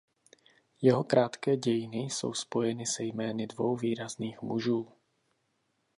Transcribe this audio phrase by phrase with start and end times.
[0.81, 4.91] Jeho krátké dějiny jsou spojeny se jmény dvou výrazných mužů.